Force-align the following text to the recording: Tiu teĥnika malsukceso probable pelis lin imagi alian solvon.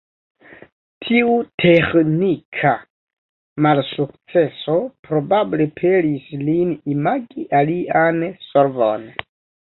Tiu 1.07 1.33
teĥnika 1.63 2.71
malsukceso 3.65 4.77
probable 5.09 5.67
pelis 5.81 6.31
lin 6.47 6.71
imagi 6.95 7.45
alian 7.59 8.19
solvon. 8.47 9.05